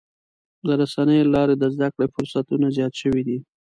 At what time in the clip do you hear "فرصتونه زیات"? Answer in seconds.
2.15-2.93